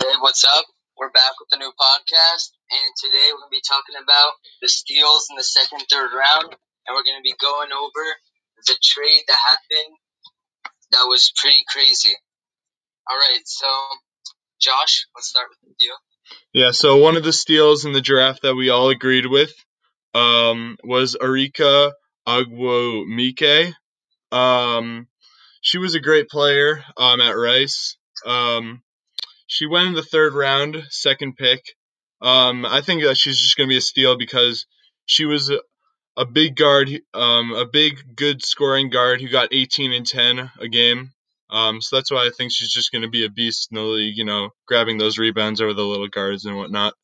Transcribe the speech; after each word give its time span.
Hey, 0.00 0.16
what's 0.20 0.44
up? 0.44 0.64
We're 0.96 1.10
back 1.10 1.32
with 1.38 1.52
a 1.52 1.58
new 1.58 1.70
podcast, 1.78 2.56
and 2.70 2.94
today 2.96 3.28
we're 3.28 3.44
going 3.44 3.52
to 3.52 3.60
be 3.60 3.68
talking 3.68 4.02
about 4.02 4.32
the 4.62 4.68
steals 4.68 5.28
in 5.28 5.36
the 5.36 5.44
second, 5.44 5.84
third 5.90 6.08
round, 6.16 6.44
and 6.44 6.96
we're 6.96 7.04
going 7.04 7.20
to 7.20 7.22
be 7.22 7.34
going 7.38 7.68
over 7.70 8.04
the 8.66 8.76
trade 8.82 9.20
that 9.28 9.36
happened 9.36 9.96
that 10.92 11.04
was 11.04 11.30
pretty 11.36 11.64
crazy. 11.68 12.14
All 13.10 13.16
right, 13.18 13.42
so 13.44 13.66
Josh, 14.58 15.06
let's 15.14 15.28
start 15.28 15.48
with 15.62 15.76
you. 15.78 15.94
Yeah, 16.54 16.70
so 16.70 16.96
one 16.96 17.18
of 17.18 17.22
the 17.22 17.32
steals 17.32 17.84
in 17.84 17.92
the 17.92 18.00
draft 18.00 18.40
that 18.40 18.54
we 18.54 18.70
all 18.70 18.88
agreed 18.88 19.26
with 19.26 19.52
um, 20.14 20.78
was 20.82 21.14
Erica 21.20 21.92
Ogwumike. 22.26 23.74
Um, 24.32 25.08
she 25.60 25.76
was 25.76 25.94
a 25.94 26.00
great 26.00 26.30
player 26.30 26.82
um, 26.96 27.20
at 27.20 27.32
Rice. 27.32 27.98
Um, 28.24 28.82
she 29.50 29.66
went 29.66 29.88
in 29.88 29.94
the 29.94 30.02
third 30.02 30.32
round, 30.32 30.84
second 30.90 31.36
pick. 31.36 31.60
Um, 32.22 32.64
I 32.64 32.82
think 32.82 33.02
that 33.02 33.16
she's 33.16 33.36
just 33.36 33.56
going 33.56 33.68
to 33.68 33.72
be 33.72 33.78
a 33.78 33.80
steal 33.80 34.16
because 34.16 34.64
she 35.06 35.24
was 35.24 35.50
a, 35.50 35.58
a 36.16 36.24
big 36.24 36.54
guard, 36.54 36.88
um, 37.14 37.52
a 37.52 37.66
big, 37.66 38.14
good 38.14 38.44
scoring 38.44 38.90
guard 38.90 39.20
who 39.20 39.28
got 39.28 39.52
18 39.52 39.92
and 39.92 40.06
10 40.06 40.52
a 40.60 40.68
game. 40.68 41.10
Um, 41.50 41.80
so 41.80 41.96
that's 41.96 42.12
why 42.12 42.26
I 42.26 42.30
think 42.30 42.52
she's 42.52 42.72
just 42.72 42.92
going 42.92 43.02
to 43.02 43.10
be 43.10 43.24
a 43.24 43.28
beast 43.28 43.68
in 43.72 43.74
the 43.74 43.82
league, 43.82 44.16
you 44.16 44.24
know, 44.24 44.50
grabbing 44.68 44.98
those 44.98 45.18
rebounds 45.18 45.60
over 45.60 45.74
the 45.74 45.82
little 45.82 46.06
guards 46.06 46.44
and 46.44 46.56
whatnot. 46.56 46.94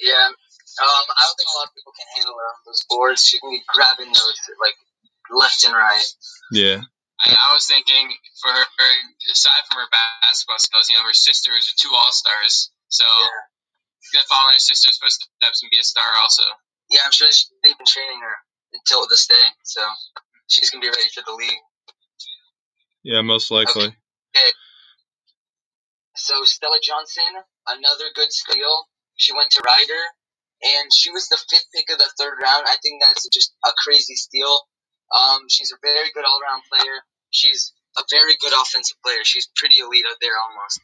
Yeah, 0.00 0.14
um, 0.22 1.04
I 1.10 1.22
don't 1.26 1.36
think 1.36 1.50
a 1.52 1.58
lot 1.58 1.66
of 1.66 1.74
people 1.74 1.92
can 1.98 2.06
handle 2.14 2.34
her 2.38 2.46
on 2.46 2.62
those 2.64 2.86
boards. 2.88 3.24
She 3.24 3.40
can 3.40 3.50
be 3.50 3.62
grabbing 3.66 4.06
those 4.06 4.38
like 4.62 4.78
left 5.34 5.64
and 5.64 5.74
right. 5.74 6.06
Yeah. 6.52 6.82
I, 7.24 7.34
I 7.34 7.54
was 7.54 7.66
thinking 7.66 8.10
for 8.42 8.50
her, 8.52 8.64
her, 8.64 8.92
aside 9.32 9.64
from 9.70 9.82
her 9.82 9.90
basketball 9.90 10.58
skills, 10.58 10.90
you 10.90 10.96
know, 10.96 11.06
her 11.06 11.14
sisters 11.16 11.66
are 11.70 11.78
two 11.78 11.92
all 11.94 12.12
stars, 12.12 12.70
so 12.88 13.04
Yeah. 13.06 13.42
she's 14.00 14.12
gonna 14.14 14.30
follow 14.30 14.48
in 14.50 14.54
her 14.54 14.62
sister's 14.62 14.98
footsteps 14.98 15.62
and 15.62 15.70
be 15.70 15.78
a 15.78 15.86
star 15.86 16.06
also. 16.22 16.44
Yeah, 16.90 17.02
I'm 17.04 17.12
sure 17.12 17.30
she, 17.30 17.46
they've 17.62 17.76
been 17.76 17.86
training 17.90 18.20
her 18.22 18.36
until 18.72 19.08
this 19.08 19.26
day, 19.26 19.46
so 19.64 19.82
she's 20.46 20.70
gonna 20.70 20.82
be 20.82 20.90
ready 20.90 21.10
for 21.14 21.22
the 21.26 21.34
league. 21.34 21.62
Yeah, 23.02 23.22
most 23.22 23.50
likely. 23.50 23.88
Okay. 24.36 24.50
So 26.16 26.44
Stella 26.44 26.78
Johnson, 26.82 27.30
another 27.66 28.10
good 28.14 28.32
steal. 28.32 28.86
She 29.16 29.32
went 29.34 29.50
to 29.52 29.62
Rider, 29.64 30.02
and 30.62 30.90
she 30.94 31.10
was 31.10 31.28
the 31.28 31.38
fifth 31.50 31.66
pick 31.74 31.90
of 31.90 31.98
the 31.98 32.10
third 32.18 32.38
round. 32.42 32.66
I 32.66 32.76
think 32.82 33.02
that's 33.02 33.26
just 33.32 33.54
a 33.64 33.70
crazy 33.84 34.14
steal. 34.14 34.58
Um, 35.12 35.48
she's 35.48 35.72
a 35.72 35.80
very 35.82 36.10
good 36.14 36.24
all-around 36.24 36.62
player. 36.68 37.00
She's 37.30 37.72
a 37.96 38.02
very 38.10 38.36
good 38.40 38.52
offensive 38.52 38.96
player. 39.04 39.24
She's 39.24 39.48
pretty 39.56 39.78
elite 39.78 40.04
out 40.08 40.18
there 40.20 40.36
almost. 40.36 40.80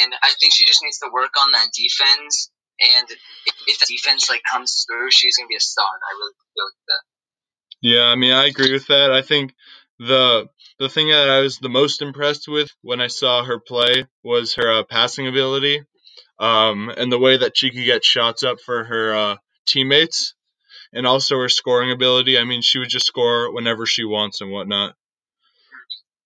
And 0.00 0.14
I 0.22 0.32
think 0.40 0.54
she 0.54 0.64
just 0.64 0.82
needs 0.82 0.98
to 0.98 1.10
work 1.12 1.32
on 1.40 1.52
that 1.52 1.68
defense. 1.74 2.50
And 2.80 3.06
if, 3.10 3.54
if 3.66 3.78
the 3.78 3.86
defense 3.86 4.30
like 4.30 4.42
comes 4.50 4.86
through, 4.88 5.10
she's 5.10 5.36
gonna 5.36 5.48
be 5.48 5.56
a 5.56 5.60
star. 5.60 5.86
And 5.86 6.02
I 6.02 6.12
really 6.18 6.34
feel 6.54 6.64
like 6.64 6.86
that. 6.88 7.02
Yeah, 7.82 8.04
I 8.04 8.16
mean, 8.16 8.32
I 8.32 8.46
agree 8.46 8.72
with 8.72 8.86
that. 8.88 9.12
I 9.12 9.22
think 9.22 9.54
the 9.98 10.48
the 10.78 10.88
thing 10.88 11.08
that 11.08 11.28
I 11.28 11.40
was 11.40 11.58
the 11.58 11.68
most 11.68 12.02
impressed 12.02 12.48
with 12.48 12.70
when 12.82 13.00
I 13.00 13.06
saw 13.06 13.44
her 13.44 13.60
play 13.60 14.06
was 14.22 14.54
her 14.54 14.80
uh, 14.80 14.82
passing 14.84 15.28
ability, 15.28 15.82
um, 16.38 16.90
and 16.96 17.12
the 17.12 17.18
way 17.18 17.36
that 17.36 17.56
she 17.56 17.70
could 17.70 17.84
get 17.84 18.04
shots 18.04 18.42
up 18.42 18.58
for 18.60 18.84
her 18.84 19.14
uh, 19.14 19.36
teammates, 19.66 20.34
and 20.94 21.06
also 21.06 21.36
her 21.38 21.48
scoring 21.50 21.90
ability. 21.92 22.38
I 22.38 22.44
mean, 22.44 22.62
she 22.62 22.78
would 22.78 22.88
just 22.90 23.06
score 23.06 23.52
whenever 23.54 23.86
she 23.86 24.04
wants 24.04 24.40
and 24.40 24.50
whatnot. 24.50 24.94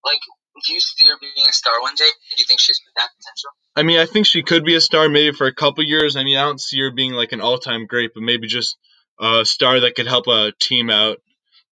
Like, 0.04 0.20
do 0.66 0.72
you 0.74 0.80
see 0.80 1.06
her 1.08 1.16
being 1.20 1.48
a 1.48 1.52
star 1.52 1.80
one 1.82 1.94
day? 1.96 2.04
Do 2.06 2.36
you 2.38 2.46
think 2.46 2.60
she's 2.60 2.80
that 2.96 3.08
potential? 3.18 3.50
I 3.76 3.82
mean, 3.82 3.98
I 4.00 4.06
think 4.06 4.26
she 4.26 4.42
could 4.42 4.64
be 4.64 4.74
a 4.76 4.80
star 4.80 5.08
maybe 5.08 5.34
for 5.36 5.46
a 5.46 5.54
couple 5.54 5.84
years. 5.84 6.16
I 6.16 6.24
mean, 6.24 6.36
I 6.38 6.42
don't 6.42 6.60
see 6.60 6.80
her 6.80 6.90
being 6.92 7.12
like 7.12 7.32
an 7.32 7.40
all-time 7.40 7.86
great, 7.86 8.12
but 8.14 8.22
maybe 8.22 8.46
just 8.46 8.76
a 9.20 9.44
star 9.44 9.80
that 9.80 9.94
could 9.96 10.06
help 10.06 10.26
a 10.28 10.52
team 10.60 10.90
out 10.90 11.18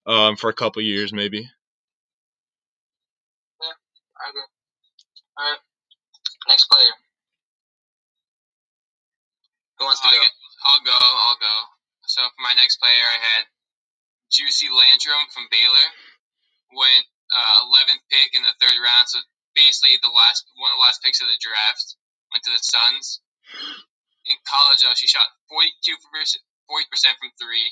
um, 0.06 0.36
for 0.36 0.50
a 0.50 0.54
couple 0.54 0.82
years, 0.82 1.12
maybe. 1.12 1.48
I 4.26 4.30
agree. 4.30 4.42
All 5.38 5.44
right. 5.50 5.58
Next 6.48 6.66
player. 6.70 6.94
Who 9.78 9.84
wants 9.86 10.00
to 10.00 10.08
I'll, 10.08 10.14
go? 10.14 10.20
get- 10.20 10.32
I'll 10.66 10.84
go. 10.84 10.98
I'll 11.04 11.38
go. 11.40 11.75
So 12.16 12.24
for 12.32 12.40
my 12.40 12.56
next 12.56 12.80
player, 12.80 13.04
I 13.12 13.20
had 13.20 13.44
Juicy 14.32 14.72
Landrum 14.72 15.28
from 15.36 15.52
Baylor. 15.52 15.88
Went 16.72 17.04
uh, 17.28 17.68
11th 17.68 18.08
pick 18.08 18.32
in 18.32 18.40
the 18.40 18.56
third 18.56 18.72
round, 18.72 19.04
so 19.04 19.20
basically 19.52 20.00
the 20.00 20.08
last 20.08 20.48
one 20.56 20.72
of 20.72 20.80
the 20.80 20.84
last 20.88 21.04
picks 21.04 21.20
of 21.20 21.28
the 21.28 21.36
draft. 21.44 22.00
Went 22.32 22.40
to 22.48 22.56
the 22.56 22.64
Suns. 22.64 23.20
In 24.32 24.36
college, 24.48 24.80
though, 24.80 24.96
she 24.96 25.04
shot 25.04 25.28
42 25.52 25.68
40 26.08 26.88
percent 26.88 27.20
from 27.20 27.36
three, 27.36 27.68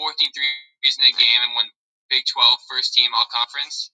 14 0.00 0.32
threes 0.32 0.96
in 0.96 1.04
a 1.04 1.12
game, 1.12 1.40
and 1.44 1.52
won 1.52 1.68
Big 2.08 2.24
12 2.24 2.40
first 2.72 2.96
team 2.96 3.12
All 3.12 3.28
Conference. 3.28 3.92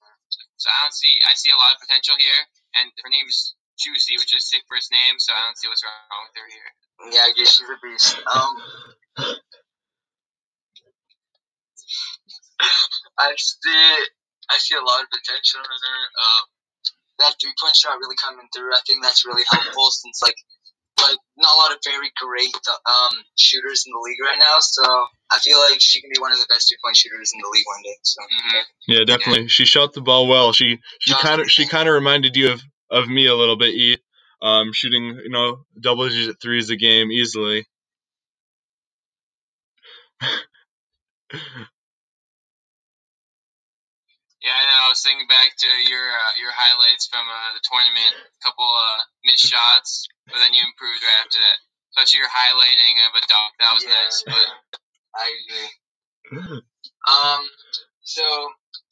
So 0.54 0.70
I 0.70 0.86
don't 0.86 0.94
see 0.94 1.18
I 1.26 1.34
see 1.34 1.50
a 1.50 1.58
lot 1.58 1.74
of 1.74 1.82
potential 1.82 2.14
here, 2.14 2.40
and 2.78 2.94
her 3.02 3.10
name 3.10 3.26
is 3.26 3.58
Juicy, 3.74 4.22
which 4.22 4.38
is 4.38 4.46
sick 4.46 4.62
first 4.70 4.94
name, 4.94 5.18
so 5.18 5.34
I 5.34 5.50
don't 5.50 5.58
see 5.58 5.66
what's 5.66 5.82
wrong 5.82 6.22
with 6.30 6.38
her 6.38 6.46
here. 6.46 6.70
Yeah, 7.10 7.26
I 7.26 7.34
guess 7.34 7.58
she's 7.58 7.66
a 7.66 7.78
beast. 7.82 8.14
Um, 8.30 8.54
I 13.20 13.36
see, 13.36 13.92
I 14.48 14.56
see 14.56 14.74
a 14.74 14.82
lot 14.84 15.04
of 15.04 15.08
potential 15.12 15.60
in 15.60 15.68
her. 15.68 16.00
Um, 16.16 16.44
that 17.20 17.36
three 17.40 17.52
point 17.60 17.76
shot 17.76 18.00
really 18.00 18.16
coming 18.16 18.48
through. 18.54 18.72
I 18.72 18.80
think 18.86 19.04
that's 19.04 19.24
really 19.26 19.44
helpful 19.52 19.90
since 19.92 20.20
like, 20.24 20.36
like 21.04 21.18
not 21.36 21.52
a 21.54 21.58
lot 21.60 21.72
of 21.72 21.78
very 21.84 22.10
great 22.16 22.56
um 22.88 23.14
shooters 23.36 23.84
in 23.86 23.92
the 23.92 24.00
league 24.00 24.20
right 24.24 24.38
now. 24.40 24.56
So 24.60 24.82
I 25.30 25.38
feel 25.38 25.58
like 25.58 25.80
she 25.80 26.00
can 26.00 26.10
be 26.12 26.20
one 26.20 26.32
of 26.32 26.38
the 26.40 26.48
best 26.48 26.68
three 26.68 26.80
point 26.82 26.96
shooters 26.96 27.32
in 27.32 27.40
the 27.40 27.48
league 27.52 27.68
one 27.68 27.82
day. 27.84 27.96
So 28.02 28.20
Mhm. 28.24 28.62
Yeah, 28.88 29.04
definitely. 29.04 29.48
She 29.48 29.64
shot 29.64 29.92
the 29.92 30.00
ball 30.00 30.26
well. 30.26 30.52
She 30.52 30.80
she 31.00 31.14
kind 31.14 31.40
of 31.40 31.50
she 31.50 31.66
kind 31.66 31.88
of 31.88 31.94
reminded 31.94 32.36
you 32.36 32.52
of 32.52 32.62
of 32.90 33.08
me 33.08 33.26
a 33.26 33.34
little 33.36 33.56
bit. 33.56 33.74
E, 33.74 33.98
um, 34.42 34.72
shooting 34.72 35.20
you 35.22 35.30
know 35.30 35.64
double 35.78 36.08
digit 36.08 36.40
threes 36.40 36.70
a 36.70 36.76
game 36.76 37.12
easily. 37.12 37.66
Yeah, 44.40 44.56
I 44.56 44.64
know. 44.64 44.80
I 44.86 44.88
was 44.88 45.04
thinking 45.04 45.28
back 45.28 45.52
to 45.52 45.68
your 45.84 46.00
uh, 46.00 46.32
your 46.40 46.52
highlights 46.52 47.06
from 47.12 47.24
uh, 47.28 47.50
the 47.52 47.60
tournament. 47.60 48.12
A 48.16 48.40
couple 48.40 48.64
uh, 48.64 49.00
missed 49.28 49.44
shots, 49.44 50.08
but 50.26 50.40
then 50.40 50.56
you 50.56 50.64
improved 50.64 51.04
right 51.04 51.20
after 51.20 51.36
that. 51.40 51.58
Especially 51.92 52.24
your 52.24 52.32
highlighting 52.32 52.94
of 53.04 53.12
a 53.20 53.22
dunk. 53.28 53.50
That 53.60 53.72
was 53.76 53.84
Yeah. 53.84 53.92
nice. 54.00 54.18
But 54.24 54.48
I 55.12 55.26
agree. 55.28 55.70
Um, 57.04 57.42
so 58.02 58.22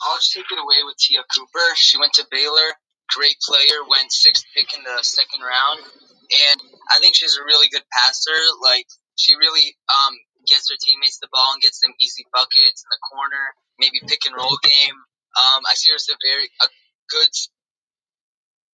I'll 0.02 0.18
just 0.20 0.32
take 0.36 0.50
it 0.50 0.58
away 0.60 0.82
with 0.84 0.96
Te'a 0.98 1.22
Cooper. 1.32 1.68
She 1.76 1.96
went 1.96 2.12
to 2.20 2.26
Baylor, 2.30 2.74
great 3.14 3.38
player, 3.40 3.86
went 3.88 4.12
sixth 4.12 4.44
pick 4.52 4.74
in 4.76 4.82
the 4.84 5.00
second 5.02 5.40
round, 5.40 5.80
and 5.80 6.58
I 6.90 6.98
think 7.00 7.14
she's 7.16 7.36
a 7.40 7.44
really 7.44 7.68
good 7.72 7.84
passer. 7.88 8.36
Like 8.60 8.86
she 9.16 9.32
really 9.38 9.76
um 9.88 10.12
gets 10.44 10.68
her 10.68 10.76
teammates 10.80 11.18
the 11.24 11.28
ball 11.32 11.56
and 11.56 11.62
gets 11.62 11.80
them 11.80 11.94
easy 12.00 12.24
buckets 12.32 12.84
in 12.84 12.90
the 12.92 13.02
corner, 13.12 13.44
maybe 13.78 14.00
pick 14.04 14.26
and 14.26 14.36
roll 14.36 14.56
game. 14.60 14.96
Um, 15.38 15.62
I 15.70 15.74
see 15.74 15.90
her 15.90 15.96
as 15.96 16.08
a 16.10 16.18
very 16.18 16.50
a 16.60 16.68
good 17.10 17.30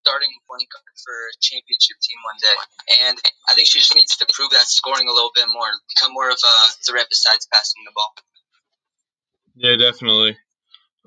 starting 0.01 0.33
point 0.49 0.69
guard 0.69 0.97
for 1.01 1.13
a 1.13 1.37
championship 1.41 1.97
team 2.01 2.19
one 2.25 2.39
day, 2.41 2.57
and 3.05 3.17
I 3.49 3.53
think 3.53 3.67
she 3.67 3.79
just 3.79 3.95
needs 3.95 4.17
to 4.17 4.25
prove 4.33 4.51
that 4.51 4.67
scoring 4.67 5.07
a 5.07 5.13
little 5.13 5.31
bit 5.33 5.45
more, 5.51 5.69
become 5.93 6.13
more 6.13 6.29
of 6.29 6.37
a 6.37 6.55
threat 6.85 7.07
besides 7.09 7.47
passing 7.51 7.81
the 7.85 7.93
ball. 7.93 8.13
Yeah, 9.55 9.77
definitely. 9.77 10.37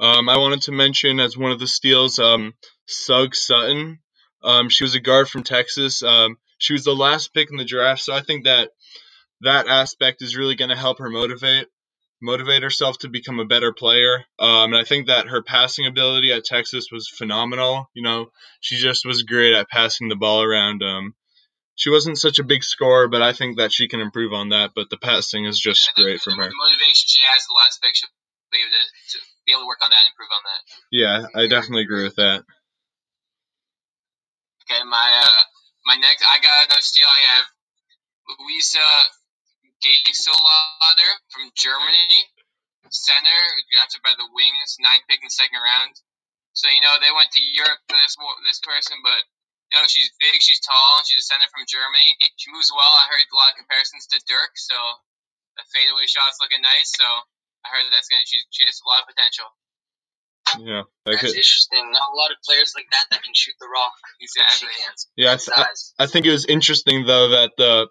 Um, 0.00 0.28
I 0.28 0.38
wanted 0.38 0.62
to 0.62 0.72
mention 0.72 1.20
as 1.20 1.36
one 1.36 1.50
of 1.50 1.58
the 1.58 1.66
steals, 1.66 2.18
um, 2.18 2.54
Sug 2.86 3.34
Sutton. 3.34 3.98
Um, 4.42 4.68
she 4.68 4.84
was 4.84 4.94
a 4.94 5.00
guard 5.00 5.28
from 5.28 5.42
Texas. 5.42 6.02
Um, 6.02 6.38
she 6.58 6.72
was 6.72 6.84
the 6.84 6.94
last 6.94 7.34
pick 7.34 7.50
in 7.50 7.56
the 7.56 7.64
draft, 7.64 8.02
so 8.02 8.14
I 8.14 8.20
think 8.20 8.44
that 8.44 8.70
that 9.40 9.68
aspect 9.68 10.22
is 10.22 10.36
really 10.36 10.54
going 10.54 10.70
to 10.70 10.76
help 10.76 10.98
her 10.98 11.10
motivate 11.10 11.66
motivate 12.20 12.62
herself 12.62 12.98
to 12.98 13.08
become 13.08 13.38
a 13.38 13.44
better 13.44 13.72
player. 13.72 14.24
Um, 14.38 14.72
and 14.72 14.76
I 14.76 14.84
think 14.84 15.06
that 15.06 15.28
her 15.28 15.42
passing 15.42 15.86
ability 15.86 16.32
at 16.32 16.44
Texas 16.44 16.88
was 16.90 17.08
phenomenal. 17.08 17.90
You 17.94 18.02
know, 18.02 18.30
she 18.60 18.76
just 18.76 19.06
was 19.06 19.22
great 19.22 19.54
at 19.54 19.68
passing 19.68 20.08
the 20.08 20.16
ball 20.16 20.42
around. 20.42 20.82
Um, 20.82 21.14
she 21.76 21.90
wasn't 21.90 22.18
such 22.18 22.38
a 22.40 22.44
big 22.44 22.64
scorer, 22.64 23.06
but 23.06 23.22
I 23.22 23.32
think 23.32 23.58
that 23.58 23.72
she 23.72 23.86
can 23.86 24.00
improve 24.00 24.32
on 24.32 24.48
that. 24.48 24.72
But 24.74 24.90
the 24.90 24.98
passing 24.98 25.46
is 25.46 25.58
just 25.58 25.90
think 25.94 26.04
great 26.04 26.20
from 26.20 26.36
the, 26.36 26.42
her. 26.42 26.48
The 26.50 26.56
motivation 26.58 27.06
she 27.06 27.22
has 27.22 27.46
the 27.46 27.54
last 27.54 27.80
pick, 27.80 27.94
she'll 27.94 28.10
be 28.50 28.58
able 28.58 28.74
to, 28.74 28.82
to 28.82 29.18
be 29.46 29.52
able 29.52 29.62
to 29.62 29.66
work 29.68 29.78
on 29.82 29.90
that 29.90 30.02
and 30.02 30.10
improve 30.10 30.34
on 30.34 30.42
that. 30.42 30.60
Yeah, 30.90 31.18
I 31.38 31.46
definitely 31.46 31.84
agree 31.84 32.02
with 32.02 32.16
that. 32.16 32.42
Okay, 34.66 34.82
my 34.84 35.08
uh, 35.22 35.42
my 35.86 35.96
next, 35.96 36.26
I 36.26 36.42
got 36.42 36.66
another 36.66 36.82
steal. 36.82 37.06
I 37.06 37.38
have 37.38 37.46
Luisa 38.36 38.84
Geiselsöder 39.82 41.12
from 41.30 41.50
Germany, 41.54 42.18
center, 42.90 43.40
drafted 43.70 44.02
by 44.02 44.14
the 44.18 44.28
Wings, 44.34 44.76
ninth 44.80 45.04
pick 45.08 45.20
in 45.22 45.28
the 45.28 45.34
second 45.34 45.60
round. 45.60 45.94
So 46.52 46.66
you 46.70 46.82
know 46.82 46.98
they 46.98 47.14
went 47.14 47.30
to 47.32 47.42
Europe 47.42 47.78
for 47.86 47.96
this 47.98 48.16
this 48.46 48.60
person, 48.64 48.98
but 49.04 49.22
You 49.72 49.76
know, 49.76 49.84
she's 49.84 50.08
big, 50.16 50.40
she's 50.40 50.64
tall, 50.64 50.96
and 50.96 51.04
she's 51.04 51.20
a 51.20 51.28
center 51.28 51.44
from 51.52 51.68
Germany. 51.68 52.16
She 52.40 52.48
moves 52.48 52.72
well. 52.72 52.88
I 52.88 53.04
heard 53.12 53.20
a 53.20 53.36
lot 53.36 53.52
of 53.52 53.60
comparisons 53.60 54.08
to 54.08 54.16
Dirk, 54.24 54.56
so 54.56 54.76
the 55.60 55.64
fadeaway 55.76 56.08
shot's 56.08 56.40
looking 56.40 56.64
nice. 56.64 56.88
So 56.96 57.04
I 57.04 57.66
heard 57.68 57.84
that 57.84 57.92
that's 57.92 58.08
gonna 58.08 58.24
she, 58.24 58.40
she 58.48 58.64
has 58.64 58.80
a 58.80 58.88
lot 58.88 59.04
of 59.04 59.12
potential. 59.12 59.48
Yeah, 60.56 60.88
That's 61.04 61.20
could, 61.20 61.36
interesting. 61.36 61.92
Not 61.92 62.08
a 62.08 62.16
lot 62.16 62.32
of 62.32 62.40
players 62.40 62.72
like 62.72 62.88
that 62.96 63.04
that 63.12 63.20
can 63.22 63.36
shoot 63.36 63.52
the 63.60 63.68
rock. 63.68 63.92
Exactly. 64.16 64.72
yeah. 65.20 65.36
I, 65.52 65.68
I 66.00 66.06
think 66.08 66.24
it 66.24 66.32
was 66.32 66.46
interesting 66.48 67.04
though 67.04 67.36
that 67.36 67.52
the 67.60 67.88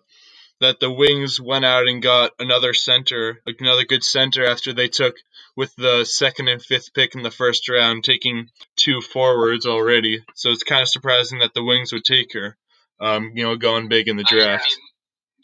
that 0.60 0.80
the 0.80 0.92
Wings 0.92 1.40
went 1.40 1.66
out 1.66 1.88
and 1.88 2.02
got 2.02 2.32
another 2.40 2.74
center, 2.74 3.42
like 3.46 3.58
another 3.60 3.86
good 3.86 4.04
center 4.04 4.46
after 4.46 4.74
they 4.74 4.88
took 4.88 5.16
with 5.56 5.74
the 5.76 6.06
second 6.06 6.48
and 6.48 6.62
fifth 6.62 6.94
pick 6.94 7.14
in 7.16 7.22
the 7.22 7.32
first 7.32 7.70
round, 7.70 8.04
taking 8.04 8.50
two 8.76 9.02
forwards 9.02 9.66
already. 9.66 10.24
So 10.34 10.50
it's 10.50 10.64
kind 10.64 10.82
of 10.82 10.90
surprising 10.90 11.40
that 11.40 11.54
the 11.54 11.64
Wings 11.64 11.94
would 11.94 12.06
take 12.06 12.34
her. 12.34 12.58
Um, 12.98 13.38
you 13.38 13.46
know, 13.46 13.54
going 13.56 13.90
big 13.90 14.10
in 14.10 14.18
the 14.18 14.26
draft. 14.26 14.66
Uh, 14.66 14.74
maybe, 14.74 14.90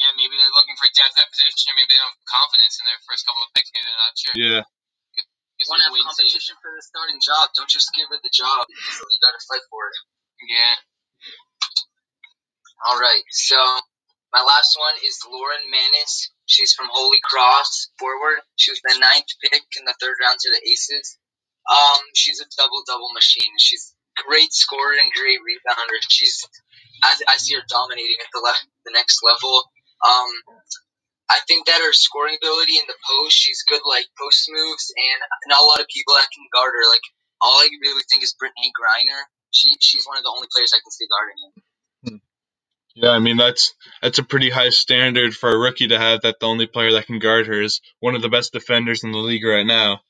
yeah, 0.01 0.13
maybe 0.17 0.33
they're 0.41 0.57
looking 0.57 0.73
for 0.73 0.89
depth 0.89 1.21
at 1.21 1.29
position, 1.29 1.69
or 1.69 1.77
maybe 1.77 1.93
they 1.93 2.01
don't 2.01 2.17
have 2.17 2.25
confidence 2.25 2.81
in 2.81 2.85
their 2.89 3.01
first 3.05 3.29
couple 3.29 3.45
of 3.45 3.53
picks. 3.53 3.69
Maybe 3.69 3.85
they're 3.85 4.01
not 4.01 4.17
sure. 4.17 4.33
Yeah. 4.33 4.61
You 5.61 5.69
want 5.69 5.85
to 5.85 5.93
have 5.93 5.95
competition 6.01 6.57
for 6.57 6.73
the 6.73 6.81
starting 6.81 7.21
job. 7.21 7.53
Don't 7.53 7.69
just 7.69 7.93
give 7.93 8.09
her 8.09 8.17
the 8.17 8.33
job. 8.33 8.65
You 8.73 9.17
got 9.21 9.37
to 9.37 9.41
fight 9.45 9.61
for 9.69 9.85
it. 9.85 9.97
Yeah. 10.49 10.75
All 12.89 12.97
right. 12.97 13.21
So 13.29 13.61
my 14.33 14.41
last 14.41 14.73
one 14.73 14.97
is 15.05 15.21
Lauren 15.29 15.63
Manis. 15.69 16.33
She's 16.49 16.73
from 16.73 16.89
Holy 16.89 17.21
Cross 17.23 17.93
forward. 18.01 18.41
She 18.57 18.73
was 18.73 18.81
the 18.81 18.97
ninth 18.97 19.29
pick 19.45 19.61
in 19.77 19.85
the 19.85 19.95
third 20.01 20.17
round 20.19 20.41
to 20.41 20.49
the 20.49 20.61
Aces. 20.65 21.17
Um, 21.69 22.01
she's 22.17 22.41
a 22.41 22.49
double 22.57 22.81
double 22.89 23.13
machine. 23.13 23.53
She's 23.61 23.93
great 24.25 24.51
scorer 24.51 24.97
and 24.97 25.13
great 25.13 25.39
rebounder. 25.39 25.97
She's 26.09 26.41
I, 27.05 27.13
I 27.29 27.37
see 27.37 27.55
her 27.55 27.63
dominating 27.69 28.17
at 28.19 28.31
the 28.33 28.41
the 28.89 28.93
next 28.97 29.21
level. 29.21 29.69
Um, 30.03 30.31
I 31.29 31.39
think 31.47 31.65
that 31.69 31.79
her 31.79 31.93
scoring 31.93 32.35
ability 32.35 32.77
in 32.77 32.89
the 32.89 32.99
post, 33.05 33.37
she's 33.37 33.63
good 33.69 33.85
like 33.85 34.09
post 34.19 34.49
moves, 34.49 34.91
and 34.97 35.19
not 35.47 35.61
a 35.61 35.69
lot 35.69 35.79
of 35.79 35.87
people 35.93 36.17
that 36.17 36.33
can 36.33 36.43
guard 36.51 36.73
her. 36.73 36.85
Like 36.89 37.05
all 37.39 37.61
I 37.61 37.69
really 37.85 38.03
think 38.09 38.25
is 38.25 38.35
Brittney 38.35 38.73
Griner. 38.73 39.29
She 39.53 39.71
she's 39.79 40.09
one 40.09 40.17
of 40.17 40.25
the 40.25 40.33
only 40.33 40.49
players 40.49 40.73
I 40.73 40.81
can 40.81 40.91
see 40.91 41.05
guarding 41.05 41.37
her. 41.45 41.51
Yeah, 42.95 43.09
I 43.09 43.19
mean 43.19 43.37
that's 43.37 43.73
that's 44.01 44.19
a 44.19 44.23
pretty 44.23 44.49
high 44.49 44.69
standard 44.69 45.33
for 45.35 45.49
a 45.49 45.57
rookie 45.57 45.87
to 45.87 45.97
have 45.99 46.21
that 46.21 46.39
the 46.39 46.45
only 46.45 46.67
player 46.67 46.91
that 46.93 47.07
can 47.07 47.19
guard 47.19 47.47
her 47.47 47.61
is 47.61 47.81
one 47.99 48.15
of 48.15 48.21
the 48.21 48.29
best 48.29 48.53
defenders 48.53 49.03
in 49.03 49.11
the 49.11 49.17
league 49.17 49.43
right 49.45 49.65
now. 49.65 50.01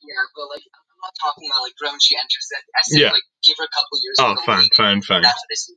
Yeah, 0.00 0.14
but 0.36 0.48
like 0.48 0.62
I'm 0.62 1.00
not 1.02 1.14
talking 1.20 1.48
about 1.50 1.62
like 1.62 1.74
right 1.82 1.90
when 1.90 2.00
she 2.00 2.16
enters 2.16 2.48
that. 2.50 2.62
I 2.76 2.80
said 2.84 3.00
Yeah. 3.00 3.10
like 3.10 3.22
give 3.44 3.56
her 3.58 3.64
a 3.64 3.68
couple 3.68 3.98
years. 4.02 4.16
Oh, 4.20 4.30
in 4.32 4.36
fine, 4.46 4.60
league, 4.60 4.74
fine, 4.74 5.02
fine. 5.02 5.22
That's 5.22 5.34
what 5.34 5.50
I 5.50 5.54
see. 5.54 5.74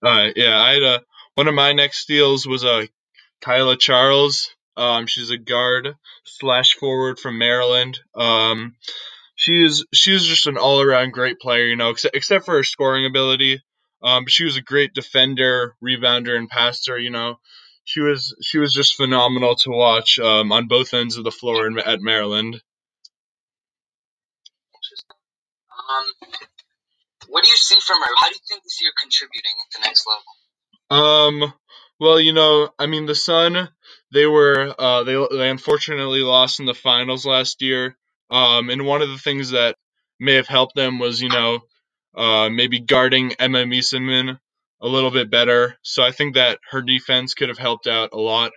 Uh, 0.00 0.32
yeah, 0.36 0.60
I 0.60 0.72
had 0.74 0.82
a, 0.82 1.02
one 1.34 1.48
of 1.48 1.54
my 1.54 1.72
next 1.72 1.98
steals 2.00 2.46
was 2.46 2.64
uh, 2.64 2.84
Kaila 3.42 3.78
Charles. 3.78 4.50
Um, 4.76 5.06
she's 5.06 5.30
a 5.30 5.38
guard 5.38 5.94
slash 6.24 6.74
forward 6.74 7.18
from 7.18 7.38
Maryland. 7.38 7.98
Um, 8.14 8.76
she 9.34 9.64
is 9.64 9.84
she 9.92 10.14
is 10.14 10.24
just 10.24 10.46
an 10.46 10.56
all 10.58 10.80
around 10.82 11.12
great 11.12 11.40
player, 11.40 11.64
you 11.64 11.76
know, 11.76 11.90
except 11.90 12.14
except 12.14 12.44
for 12.44 12.54
her 12.56 12.62
scoring 12.62 13.06
ability. 13.06 13.60
Um, 14.02 14.26
she 14.26 14.44
was 14.44 14.56
a 14.56 14.62
great 14.62 14.94
defender, 14.94 15.74
rebounder, 15.82 16.36
and 16.36 16.48
passer. 16.48 16.98
You 16.98 17.10
know, 17.10 17.38
she 17.84 18.00
was 18.00 18.34
she 18.42 18.58
was 18.58 18.72
just 18.72 18.96
phenomenal 18.96 19.56
to 19.56 19.70
watch 19.70 20.18
um, 20.18 20.52
on 20.52 20.68
both 20.68 20.94
ends 20.94 21.16
of 21.16 21.24
the 21.24 21.30
floor 21.30 21.66
in, 21.66 21.78
at 21.78 22.00
Maryland. 22.00 22.60
Um, 25.70 26.30
what 27.28 27.44
do 27.44 27.50
you 27.50 27.56
see 27.56 27.78
from 27.80 28.00
her? 28.00 28.10
How 28.18 28.28
do 28.28 28.34
you 28.34 28.40
think 28.48 28.62
you 28.64 28.70
see 28.70 28.84
her 28.84 28.92
contributing 29.00 29.52
at 29.66 29.80
the 29.80 29.86
next 29.86 30.06
level? 30.90 31.44
Um. 31.44 31.52
Well, 32.00 32.20
you 32.20 32.32
know, 32.32 32.70
I 32.78 32.86
mean, 32.86 33.06
the 33.06 33.16
Sun, 33.16 33.68
they 34.12 34.24
were, 34.24 34.72
uh, 34.78 35.02
they 35.02 35.16
they 35.32 35.50
unfortunately 35.50 36.20
lost 36.20 36.60
in 36.60 36.66
the 36.66 36.72
finals 36.74 37.26
last 37.26 37.60
year. 37.60 37.96
Um, 38.30 38.70
and 38.70 38.86
one 38.86 39.02
of 39.02 39.08
the 39.08 39.18
things 39.18 39.50
that 39.50 39.74
may 40.20 40.34
have 40.34 40.46
helped 40.46 40.76
them 40.76 41.00
was, 41.00 41.20
you 41.20 41.28
know, 41.28 41.60
uh, 42.14 42.48
maybe 42.50 42.80
guarding 42.80 43.32
Emma 43.38 43.64
Meesseman 43.64 44.38
a 44.80 44.86
little 44.86 45.10
bit 45.10 45.30
better. 45.30 45.76
So 45.82 46.02
I 46.02 46.12
think 46.12 46.34
that 46.34 46.58
her 46.70 46.82
defense 46.82 47.34
could 47.34 47.48
have 47.48 47.58
helped 47.58 47.86
out 47.86 48.10
a 48.12 48.18
lot. 48.18 48.52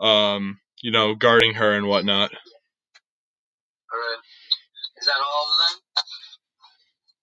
Um, 0.00 0.60
you 0.80 0.92
know, 0.92 1.14
guarding 1.14 1.54
her 1.54 1.72
and 1.72 1.86
whatnot. 1.86 2.30
All 3.92 3.98
right. 3.98 4.18
Is 5.00 5.06
that 5.06 5.14
all 5.16 5.44
of 5.44 5.58
them? 5.58 5.78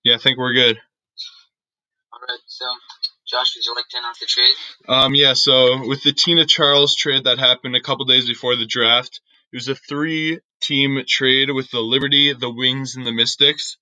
Yeah, 0.03 0.15
I 0.15 0.17
think 0.17 0.37
we're 0.37 0.53
good. 0.53 0.77
All 2.11 2.19
right. 2.27 2.39
So, 2.47 2.65
Josh, 3.27 3.55
would 3.55 3.65
you 3.65 3.75
like 3.75 3.87
to 3.89 3.97
announce 3.97 4.19
the 4.19 4.25
trade? 4.25 4.53
Um, 4.87 5.15
yeah, 5.15 5.33
so 5.33 5.87
with 5.87 6.03
the 6.03 6.13
Tina 6.13 6.45
Charles 6.45 6.95
trade 6.95 7.23
that 7.23 7.39
happened 7.39 7.75
a 7.75 7.81
couple 7.81 8.05
days 8.05 8.27
before 8.27 8.55
the 8.55 8.65
draft, 8.65 9.21
it 9.51 9.55
was 9.55 9.67
a 9.67 9.75
three 9.75 10.39
team 10.61 11.01
trade 11.07 11.49
with 11.51 11.71
the 11.71 11.79
Liberty, 11.79 12.33
the 12.33 12.49
Wings, 12.49 12.95
and 12.95 13.05
the 13.05 13.11
Mystics. 13.11 13.77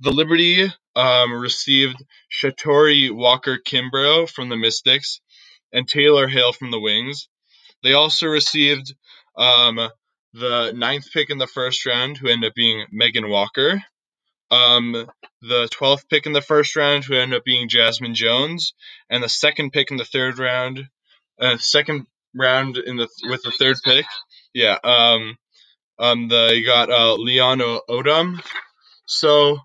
The 0.00 0.12
Liberty 0.12 0.72
um, 0.94 1.32
received 1.32 1.96
Shatori 2.30 3.10
Walker 3.10 3.58
Kimbrough 3.58 4.30
from 4.30 4.48
the 4.48 4.56
Mystics 4.56 5.20
and 5.72 5.88
Taylor 5.88 6.28
Hale 6.28 6.52
from 6.52 6.70
the 6.70 6.80
Wings. 6.80 7.28
They 7.82 7.94
also 7.94 8.26
received 8.26 8.94
um, 9.36 9.90
the 10.34 10.72
ninth 10.72 11.10
pick 11.12 11.30
in 11.30 11.38
the 11.38 11.46
first 11.46 11.84
round, 11.86 12.16
who 12.16 12.28
ended 12.28 12.50
up 12.50 12.54
being 12.54 12.86
Megan 12.92 13.28
Walker. 13.28 13.82
Um, 14.50 14.92
the 15.42 15.68
12th 15.74 16.08
pick 16.08 16.26
in 16.26 16.32
the 16.32 16.42
first 16.42 16.76
round, 16.76 17.04
who 17.04 17.14
ended 17.14 17.38
up 17.38 17.44
being 17.44 17.68
Jazmine 17.68 18.14
Jones, 18.14 18.74
and 19.10 19.22
the 19.22 19.28
second 19.28 19.72
pick 19.72 19.90
in 19.90 19.96
the 19.96 20.04
third 20.04 20.38
round, 20.38 20.88
uh, 21.40 21.58
second 21.58 22.06
round 22.34 22.76
in 22.78 22.96
the 22.96 23.08
with 23.24 23.42
the 23.42 23.52
third 23.52 23.76
pick, 23.84 24.06
yeah, 24.54 24.78
um, 24.82 25.36
um, 25.98 26.28
the 26.28 26.52
you 26.54 26.64
got 26.64 26.90
uh, 26.90 27.14
Leon 27.14 27.58
Odom. 27.58 28.40
So 29.06 29.58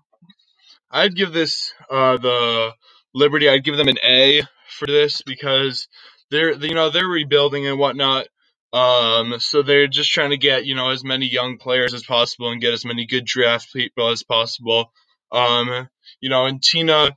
I'd 0.94 1.16
give 1.16 1.32
this 1.32 1.74
uh 1.90 2.16
the 2.18 2.72
Liberty. 3.14 3.48
I'd 3.48 3.64
give 3.64 3.76
them 3.76 3.88
an 3.88 3.98
A 4.04 4.42
for 4.70 4.86
this 4.86 5.22
because 5.22 5.88
they're 6.30 6.52
you 6.54 6.74
know 6.74 6.90
they're 6.90 7.06
rebuilding 7.06 7.66
and 7.66 7.78
whatnot. 7.78 8.28
Um, 8.72 9.38
so 9.38 9.62
they're 9.62 9.86
just 9.86 10.10
trying 10.10 10.30
to 10.30 10.36
get 10.36 10.66
you 10.66 10.74
know 10.74 10.90
as 10.90 11.04
many 11.04 11.26
young 11.26 11.58
players 11.58 11.94
as 11.94 12.04
possible 12.04 12.50
and 12.50 12.60
get 12.60 12.72
as 12.72 12.84
many 12.84 13.06
good 13.06 13.26
draft 13.26 13.72
people 13.72 14.08
as 14.10 14.22
possible. 14.22 14.92
Um, 15.32 15.88
you 16.20 16.30
know, 16.30 16.46
and 16.46 16.62
Tina, 16.62 17.16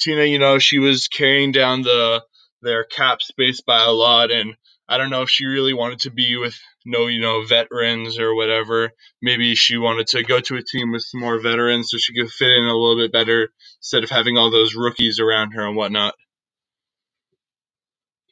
Tina, 0.00 0.24
you 0.24 0.38
know, 0.38 0.58
she 0.58 0.78
was 0.78 1.08
carrying 1.08 1.52
down 1.52 1.82
the 1.82 2.24
their 2.62 2.84
cap 2.84 3.22
space 3.22 3.60
by 3.60 3.84
a 3.84 3.90
lot, 3.92 4.30
and 4.30 4.54
I 4.88 4.98
don't 4.98 5.10
know 5.10 5.22
if 5.22 5.30
she 5.30 5.44
really 5.46 5.74
wanted 5.74 6.00
to 6.00 6.10
be 6.10 6.36
with 6.38 6.58
no, 6.88 7.06
you 7.06 7.20
know, 7.20 7.44
veterans 7.44 8.18
or 8.18 8.34
whatever. 8.34 8.90
Maybe 9.20 9.54
she 9.54 9.76
wanted 9.76 10.08
to 10.16 10.24
go 10.24 10.40
to 10.40 10.56
a 10.56 10.64
team 10.64 10.90
with 10.90 11.04
some 11.04 11.20
more 11.20 11.36
veterans 11.38 11.92
so 11.92 12.00
she 12.00 12.16
could 12.16 12.32
fit 12.32 12.48
in 12.48 12.64
a 12.64 12.72
little 12.72 12.96
bit 12.96 13.12
better 13.12 13.52
instead 13.78 14.02
of 14.02 14.10
having 14.10 14.40
all 14.40 14.50
those 14.50 14.74
rookies 14.74 15.20
around 15.20 15.52
her 15.52 15.68
and 15.68 15.76
whatnot. 15.76 16.16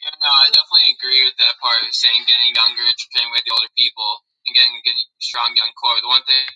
Yeah, 0.00 0.16
no, 0.25 0.30
I 0.32 0.48
definitely 0.48 0.96
agree 0.96 1.20
with 1.28 1.36
that 1.36 1.60
part 1.60 1.84
of 1.84 1.92
saying 1.92 2.25
getting 2.25 2.56
younger, 2.56 2.80
and 2.88 2.96
training 2.96 3.28
with 3.36 3.44
the 3.44 3.52
older 3.52 3.68
people, 3.76 4.25
and 4.48 4.56
getting 4.56 4.72
a 4.72 4.82
good, 4.82 4.98
strong 5.20 5.52
young 5.52 5.76
core. 5.76 6.00
The 6.00 6.08
one 6.08 6.25
thing 6.25 6.46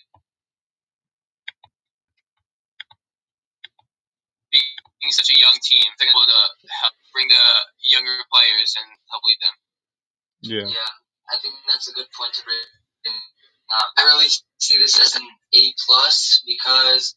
being 4.49 5.13
such 5.13 5.29
a 5.29 5.37
young 5.37 5.57
team, 5.61 5.85
they're 5.97 6.09
able 6.09 6.25
to 6.25 6.41
help 6.81 6.93
bring 7.13 7.29
the 7.29 7.45
younger 7.89 8.17
players 8.29 8.73
and 8.77 8.89
help 9.09 9.21
lead 9.25 9.41
them. 9.41 9.55
Yeah. 10.41 10.67
Yeah, 10.69 10.93
I 11.31 11.39
think 11.39 11.55
that's 11.63 11.87
a 11.87 11.95
good 11.95 12.11
point 12.11 12.35
to 12.35 12.43
bring. 12.43 12.59
Uh, 13.71 13.87
I 13.97 14.01
really 14.03 14.27
see 14.59 14.75
this 14.77 14.99
as 14.99 15.15
an 15.15 15.23
A 15.23 15.61
plus 15.87 16.43
because 16.43 17.15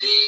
they 0.00 0.22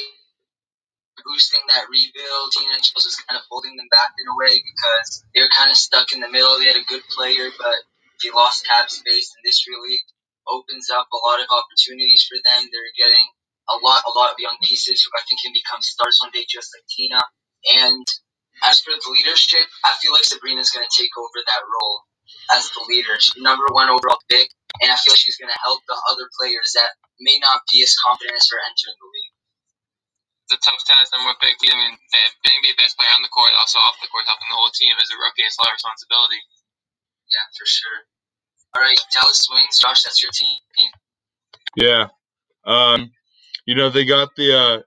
boosting 1.23 1.63
that 1.71 1.87
rebuild. 1.87 2.51
Tina 2.51 2.75
Charles 2.83 3.07
is 3.07 3.15
kind 3.23 3.39
of 3.39 3.47
holding 3.47 3.77
them 3.79 3.87
back 3.87 4.11
in 4.19 4.27
a 4.27 4.35
way 4.35 4.59
because 4.59 5.23
they 5.31 5.39
were 5.39 5.53
kind 5.55 5.71
of 5.71 5.77
stuck 5.79 6.11
in 6.11 6.19
the 6.19 6.27
middle. 6.31 6.59
They 6.59 6.67
had 6.67 6.81
a 6.81 6.91
good 6.91 7.07
player, 7.07 7.47
but 7.55 7.77
they 8.19 8.35
lost 8.35 8.67
cap 8.67 8.91
space, 8.91 9.31
and 9.31 9.43
this 9.47 9.63
really 9.67 10.03
opens 10.49 10.91
up 10.91 11.07
a 11.13 11.21
lot 11.23 11.39
of 11.39 11.47
opportunities 11.47 12.27
for 12.27 12.35
them. 12.43 12.67
They're 12.67 12.95
getting 12.99 13.27
a 13.71 13.79
lot, 13.79 14.03
a 14.03 14.13
lot 14.17 14.35
of 14.35 14.41
young 14.43 14.59
pieces 14.59 14.99
who 14.99 15.11
I 15.15 15.23
think 15.23 15.39
can 15.39 15.55
become 15.55 15.79
stars 15.79 16.19
one 16.19 16.35
day, 16.35 16.43
just 16.49 16.73
like 16.75 16.83
Tina. 16.91 17.21
And 17.79 18.05
as 18.67 18.81
for 18.83 18.91
the 18.91 19.11
leadership, 19.13 19.71
I 19.87 19.95
feel 20.01 20.11
like 20.11 20.27
Sabrina's 20.27 20.73
going 20.73 20.83
to 20.83 20.97
take 20.97 21.15
over 21.15 21.39
that 21.47 21.63
role 21.63 22.10
as 22.55 22.69
the 22.73 22.83
leader. 22.89 23.15
She's 23.19 23.41
number 23.41 23.65
one 23.71 23.89
overall 23.89 24.21
pick, 24.29 24.49
and 24.81 24.91
I 24.91 24.97
feel 24.99 25.13
like 25.15 25.23
she's 25.23 25.39
going 25.39 25.51
to 25.53 25.61
help 25.63 25.81
the 25.87 25.97
other 26.11 26.27
players 26.39 26.75
that 26.79 26.91
may 27.19 27.39
not 27.41 27.63
be 27.71 27.83
as 27.83 27.95
confident 28.07 28.37
as 28.37 28.47
her 28.51 28.59
entering 28.61 28.97
the 28.99 29.09
league. 29.11 29.35
It's 30.47 30.55
a 30.57 30.61
tough 30.61 30.81
task. 30.85 31.11
Number 31.15 31.31
one 31.33 31.41
pick. 31.41 31.57
I 31.63 31.73
mean, 31.75 31.95
being 32.45 32.61
the 32.65 32.75
best 32.77 32.97
player 32.99 33.11
on 33.15 33.23
the 33.23 33.33
court, 33.33 33.51
also 33.59 33.79
off 33.81 33.99
the 34.01 34.09
court, 34.11 34.27
helping 34.27 34.49
the 34.51 34.59
whole 34.59 34.73
team 34.73 34.93
as 34.99 35.09
a 35.11 35.17
rookie. 35.19 35.45
It's 35.47 35.57
a 35.57 35.63
lot 35.63 35.73
of 35.73 35.79
responsibility. 35.79 36.41
Yeah, 37.31 37.47
for 37.57 37.67
sure. 37.67 37.99
All 38.77 38.83
right, 38.83 38.99
Dallas 39.13 39.47
Wings, 39.51 39.79
Josh, 39.79 40.03
that's 40.03 40.23
your 40.23 40.31
team. 40.33 40.59
Yeah. 41.75 42.07
Um, 42.65 43.11
you 43.65 43.75
know, 43.75 43.89
they 43.89 44.05
got 44.05 44.29
the 44.37 44.57
uh 44.57 44.77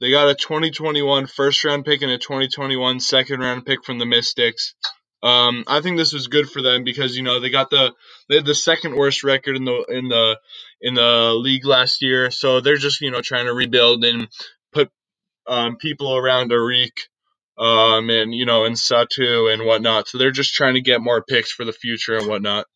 They 0.00 0.10
got 0.10 0.28
a 0.28 0.34
2021 0.34 1.26
first 1.26 1.64
round 1.64 1.84
pick 1.86 2.02
and 2.02 2.12
a 2.12 2.18
2021 2.18 3.00
second 3.00 3.40
round 3.40 3.64
pick 3.64 3.82
from 3.84 3.98
the 3.98 4.04
Mystics. 4.06 4.74
Um, 5.26 5.64
I 5.66 5.80
think 5.80 5.96
this 5.96 6.12
was 6.12 6.28
good 6.28 6.48
for 6.48 6.62
them 6.62 6.84
because 6.84 7.16
you 7.16 7.24
know 7.24 7.40
they 7.40 7.50
got 7.50 7.70
the 7.70 7.92
they 8.28 8.36
had 8.36 8.44
the 8.44 8.54
second 8.54 8.94
worst 8.94 9.24
record 9.24 9.56
in 9.56 9.64
the 9.64 9.84
in 9.88 10.08
the 10.08 10.38
in 10.80 10.94
the 10.94 11.34
league 11.34 11.66
last 11.66 12.00
year, 12.00 12.30
so 12.30 12.60
they're 12.60 12.76
just 12.76 13.00
you 13.00 13.10
know 13.10 13.20
trying 13.22 13.46
to 13.46 13.52
rebuild 13.52 14.04
and 14.04 14.28
put 14.72 14.88
um, 15.48 15.78
people 15.78 16.16
around 16.16 16.52
Arik 16.52 16.92
um, 17.58 18.08
and 18.08 18.32
you 18.34 18.46
know 18.46 18.66
and 18.66 18.76
Satou 18.76 19.52
and 19.52 19.64
whatnot. 19.66 20.06
So 20.06 20.18
they're 20.18 20.30
just 20.30 20.54
trying 20.54 20.74
to 20.74 20.80
get 20.80 21.00
more 21.00 21.24
picks 21.24 21.50
for 21.50 21.64
the 21.64 21.72
future 21.72 22.16
and 22.16 22.28
whatnot. 22.28 22.66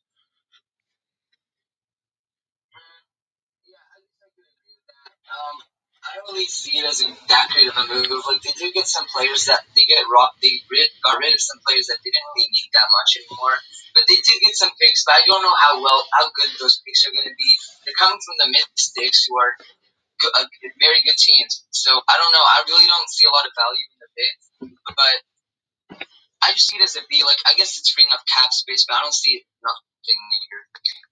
Really 6.31 6.47
see 6.47 6.79
it 6.79 6.87
as 6.87 7.03
a, 7.03 7.09
that 7.29 7.51
great 7.53 7.69
of 7.69 7.77
a 7.77 7.85
move. 7.91 8.09
Like 8.27 8.43
they 8.43 8.55
do 8.55 8.71
get 8.73 8.87
some 8.87 9.07
players 9.11 9.51
that 9.51 9.67
they 9.75 9.85
get 9.85 10.07
raw. 10.07 10.31
They 10.39 10.63
rid, 10.71 10.89
got 11.03 11.19
rid 11.19 11.35
of 11.35 11.43
some 11.43 11.59
players 11.67 11.91
that 11.91 11.99
they 12.01 12.11
didn't 12.11 12.31
really 12.35 12.51
need 12.55 12.71
that 12.73 12.89
much 12.89 13.11
anymore. 13.21 13.57
But 13.93 14.07
they 14.07 14.19
did 14.23 14.39
get 14.41 14.55
some 14.55 14.73
picks. 14.79 15.03
But 15.03 15.19
I 15.19 15.23
don't 15.27 15.43
know 15.43 15.57
how 15.59 15.83
well, 15.83 16.03
how 16.15 16.31
good 16.31 16.55
those 16.63 16.79
picks 16.87 17.03
are 17.07 17.15
going 17.15 17.29
to 17.29 17.37
be. 17.37 17.51
They're 17.85 17.99
coming 17.99 18.23
from 18.23 18.37
the 18.39 18.49
Mystics, 18.55 19.27
who 19.27 19.35
are 19.35 19.53
good, 20.23 20.33
uh, 20.39 20.47
very 20.79 21.03
good 21.03 21.19
teams. 21.19 21.67
So 21.75 21.91
I 21.91 22.15
don't 22.15 22.33
know. 22.33 22.47
I 22.47 22.59
really 22.71 22.87
don't 22.87 23.11
see 23.11 23.27
a 23.27 23.35
lot 23.35 23.45
of 23.45 23.53
value 23.53 23.87
in 23.91 23.99
the 23.99 24.11
pick. 24.15 24.35
But 24.95 25.17
I 26.41 26.57
just 26.57 26.71
see 26.73 26.81
it 26.81 26.87
as 26.87 26.97
a 26.97 27.05
B. 27.09 27.23
Like 27.27 27.41
I 27.45 27.55
guess 27.59 27.77
it's 27.77 27.93
freeing 27.93 28.13
up 28.13 28.25
cap 28.25 28.53
space, 28.53 28.87
but 28.89 28.97
I 28.97 29.05
don't 29.05 29.15
see 29.17 29.43
it 29.43 29.45
nothing 29.61 30.21
here. 30.49 30.65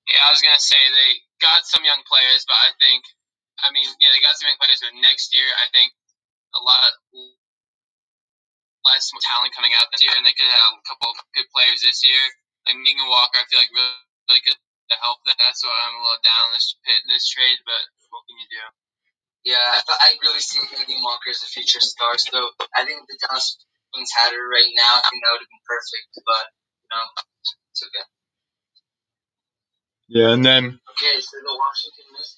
Yeah, 0.09 0.25
I 0.25 0.33
was 0.33 0.41
gonna 0.41 0.61
say 0.61 0.79
they 0.79 1.21
got 1.43 1.69
some 1.69 1.85
young 1.85 2.01
players, 2.09 2.49
but 2.49 2.57
I 2.57 2.73
think, 2.81 3.05
I 3.65 3.75
mean, 3.75 3.87
yeah, 3.99 4.11
they 4.15 4.23
got 4.23 4.39
some 4.39 4.47
young 4.51 4.61
players, 4.61 4.83
but 4.83 4.95
next 4.99 5.35
year 5.35 5.47
I 5.47 5.67
think 5.75 5.91
a 6.55 6.63
lot 6.63 6.95
less 8.87 9.11
talent 9.11 9.53
coming 9.53 9.75
out 9.77 9.91
this 9.91 10.03
year, 10.05 10.15
and 10.15 10.25
they 10.25 10.35
could 10.35 10.49
have 10.49 10.79
a 10.79 10.85
couple 10.87 11.13
of 11.13 11.19
good 11.35 11.49
players 11.53 11.83
this 11.83 12.07
year. 12.07 12.23
Like 12.69 12.79
Megan 12.81 13.09
Walker, 13.09 13.41
I 13.41 13.47
feel 13.49 13.61
like 13.61 13.73
really, 13.73 13.99
really 14.31 14.45
could 14.45 14.59
help 15.03 15.21
that. 15.29 15.37
That's 15.37 15.61
why 15.65 15.75
I'm 15.75 15.99
a 15.99 16.03
little 16.05 16.23
down 16.25 16.55
this 16.57 16.77
this 17.11 17.29
trade, 17.29 17.61
but 17.67 17.83
what 18.13 18.25
can 18.29 18.39
you 18.41 18.49
do? 18.49 18.65
Yeah, 19.47 19.61
I, 19.61 19.81
I 19.81 20.09
really 20.25 20.43
see 20.43 20.61
Megan 20.61 21.01
Walker 21.01 21.31
as 21.33 21.43
a 21.45 21.49
future 21.49 21.81
star. 21.81 22.17
So 22.19 22.53
I 22.77 22.85
think 22.85 23.05
the 23.09 23.17
Dallas 23.21 23.57
Wings 23.95 24.13
had 24.13 24.33
her 24.33 24.45
right 24.49 24.73
now. 24.77 25.01
I 25.01 25.09
think 25.09 25.21
that 25.25 25.33
would 25.37 25.45
have 25.45 25.53
been 25.53 25.67
perfect, 25.69 26.09
but 26.25 26.45
you 26.85 26.91
know, 26.93 27.05
it's 27.73 27.83
okay. 27.89 28.07
Yeah, 30.09 30.33
and 30.33 30.45
then 30.45 30.65
Okay, 30.65 31.21
so 31.21 31.37
the 31.45 31.53
Washington 31.53 32.09
Mystics, 32.17 32.38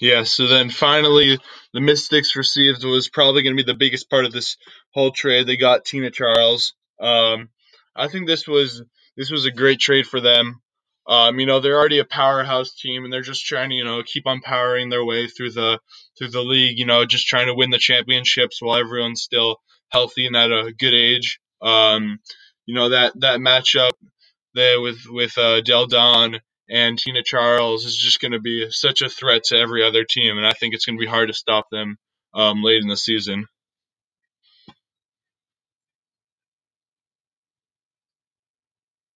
Yeah, 0.00 0.24
so 0.24 0.46
then 0.46 0.70
finally 0.70 1.38
the 1.72 1.80
Mystics 1.80 2.36
received 2.36 2.84
was 2.84 3.08
probably 3.08 3.42
going 3.42 3.56
to 3.56 3.62
be 3.62 3.70
the 3.70 3.78
biggest 3.78 4.10
part 4.10 4.24
of 4.24 4.32
this 4.32 4.56
whole 4.92 5.10
trade. 5.10 5.46
They 5.46 5.56
got 5.56 5.84
Tina 5.84 6.10
Charles. 6.10 6.74
Um, 7.00 7.48
I 7.94 8.08
think 8.08 8.26
this 8.26 8.46
was 8.46 8.82
this 9.16 9.30
was 9.30 9.44
a 9.44 9.50
great 9.50 9.80
trade 9.80 10.06
for 10.06 10.20
them. 10.20 10.60
Um, 11.08 11.40
you 11.40 11.46
know, 11.46 11.60
they're 11.60 11.78
already 11.78 12.00
a 12.00 12.04
powerhouse 12.04 12.74
team, 12.74 13.04
and 13.04 13.12
they're 13.12 13.22
just 13.22 13.46
trying 13.46 13.70
to 13.70 13.76
you 13.76 13.84
know 13.84 14.02
keep 14.04 14.26
on 14.26 14.40
powering 14.40 14.90
their 14.90 15.04
way 15.04 15.26
through 15.26 15.52
the 15.52 15.80
through 16.18 16.30
the 16.30 16.42
league. 16.42 16.78
You 16.78 16.86
know, 16.86 17.04
just 17.04 17.26
trying 17.26 17.46
to 17.46 17.54
win 17.54 17.70
the 17.70 17.78
championships 17.78 18.60
while 18.60 18.78
everyone's 18.78 19.22
still 19.22 19.56
healthy 19.88 20.26
and 20.26 20.36
at 20.36 20.50
a 20.50 20.72
good 20.78 20.94
age. 20.94 21.40
Um, 21.62 22.18
you 22.66 22.74
know 22.74 22.90
that 22.90 23.18
that 23.20 23.40
matchup 23.40 23.92
there 24.54 24.80
with 24.80 25.06
with 25.08 25.36
uh, 25.38 25.62
Delle 25.62 25.86
Donne 25.86 26.40
and 26.70 26.98
Tina 26.98 27.22
Charles 27.22 27.84
is 27.84 27.96
just 27.96 28.20
going 28.20 28.32
to 28.32 28.40
be 28.40 28.66
such 28.70 29.02
a 29.02 29.08
threat 29.08 29.44
to 29.44 29.56
every 29.56 29.82
other 29.82 30.04
team, 30.04 30.36
and 30.36 30.46
I 30.46 30.52
think 30.52 30.74
it's 30.74 30.84
going 30.84 30.98
to 30.98 31.00
be 31.00 31.10
hard 31.10 31.28
to 31.28 31.34
stop 31.34 31.66
them 31.70 31.96
um, 32.34 32.62
late 32.62 32.82
in 32.82 32.88
the 32.88 32.96
season. 32.96 33.46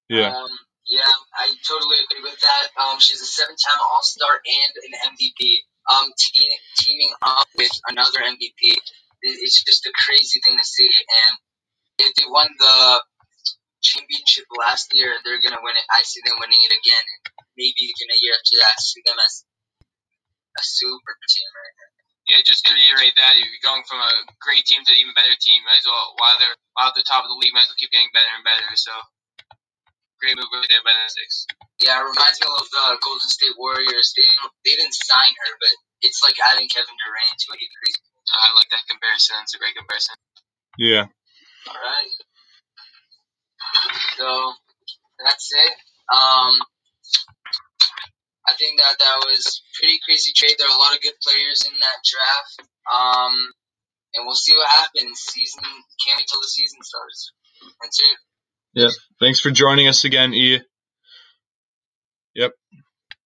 Yeah. 0.09 0.29
Um, 0.37 0.51
yeah, 0.85 1.15
I 1.35 1.49
totally 1.67 1.97
agree 2.05 2.23
with 2.23 2.39
that. 2.41 2.65
Um, 2.77 3.01
she's 3.01 3.23
a 3.23 3.25
seven-time 3.25 3.81
All-Star 3.93 4.29
and 4.29 4.73
an 4.85 5.17
MVP. 5.17 5.65
Um, 5.91 6.13
te- 6.17 6.59
teaming 6.77 7.13
up 7.23 7.49
with 7.57 7.73
another 7.89 8.21
MVP, 8.21 8.77
it's 9.23 9.65
just 9.65 9.87
a 9.87 9.93
crazy 10.07 10.41
thing 10.45 10.59
to 10.59 10.65
see. 10.65 10.87
And 10.87 11.39
if 11.99 12.15
they 12.15 12.25
won 12.29 12.49
the 12.59 13.03
championship 13.83 14.47
last 14.55 14.95
year, 14.95 15.19
they're 15.27 15.43
gonna 15.43 15.61
win 15.61 15.77
it. 15.77 15.87
I 15.91 16.07
see 16.07 16.23
them 16.25 16.39
winning 16.39 16.63
it 16.63 16.73
again, 16.73 17.05
and 17.05 17.23
maybe 17.59 17.83
even 17.83 18.09
a 18.09 18.19
year 18.23 18.35
after 18.39 18.57
that, 18.63 18.79
see 18.81 19.03
them 19.05 19.19
as 19.19 19.45
a 20.59 20.63
super 20.63 21.15
team 21.27 21.51
right 21.53 21.77
now. 21.77 21.91
Yeah, 22.31 22.41
just 22.47 22.63
to 22.71 22.73
reiterate 22.73 23.19
that, 23.19 23.35
if 23.35 23.51
you're 23.51 23.67
going 23.67 23.83
from 23.83 23.99
a 23.99 24.13
great 24.39 24.63
team 24.63 24.87
to 24.87 24.95
an 24.95 25.01
even 25.03 25.13
better 25.19 25.35
team, 25.35 25.59
might 25.67 25.83
as 25.83 25.89
well 25.91 26.15
while 26.17 26.39
they're 26.39 26.59
while 26.79 26.95
at 26.95 26.97
the 26.97 27.03
top 27.03 27.27
of 27.27 27.31
the 27.35 27.39
league, 27.43 27.51
might 27.51 27.67
as 27.67 27.71
well 27.75 27.83
keep 27.83 27.91
getting 27.91 28.15
better 28.15 28.31
and 28.31 28.47
better. 28.47 28.71
So 28.79 28.95
great 30.23 30.39
move 30.39 30.47
right 30.55 30.71
there 30.71 30.87
by 30.87 30.95
the 30.95 31.03
Mystics. 31.03 31.51
Yeah, 31.83 31.99
it 31.99 32.07
reminds 32.07 32.39
me 32.39 32.47
of 32.47 32.71
the 32.71 32.95
Golden 33.03 33.27
State 33.27 33.59
Warriors. 33.59 34.15
They 34.15 34.23
didn't, 34.23 34.55
they 34.63 34.75
didn't 34.79 34.95
sign 34.95 35.35
her, 35.35 35.53
but 35.59 35.75
it's 36.07 36.23
like 36.23 36.39
adding 36.47 36.71
Kevin 36.71 36.95
Durant 36.95 37.37
to 37.43 37.47
a 37.51 37.59
crazy. 37.59 37.99
I 38.31 38.55
like 38.55 38.71
that 38.71 38.87
comparison. 38.87 39.35
It's 39.43 39.59
a 39.59 39.61
great 39.61 39.75
comparison. 39.75 40.15
Yeah. 40.79 41.11
All 41.67 41.75
right. 41.75 42.15
So 44.23 44.53
that's 45.19 45.51
it. 45.51 45.73
Um, 46.15 46.55
I 48.47 48.55
think 48.55 48.79
that 48.79 48.95
that 48.99 49.19
was 49.27 49.63
pretty 49.75 49.99
crazy 50.07 50.31
trade. 50.31 50.55
There 50.59 50.69
are 50.69 50.77
a 50.77 50.79
lot 50.79 50.95
of 50.95 51.03
good 51.03 51.19
players 51.27 51.67
in 51.67 51.75
that 51.75 51.99
draft. 52.07 52.71
Um, 52.87 53.35
and 54.15 54.27
we'll 54.27 54.39
see 54.39 54.55
what 54.55 54.69
happens. 54.71 55.19
Season 55.19 55.65
can't 56.07 56.19
wait 56.19 56.27
till 56.31 56.41
the 56.41 56.47
season 56.47 56.79
starts. 56.83 57.33
That's 57.83 57.99
it. 57.99 58.17
Yeah. 58.75 58.91
Thanks 59.19 59.41
for 59.41 59.51
joining 59.51 59.89
us 59.89 60.05
again, 60.05 60.35
E. 60.35 60.61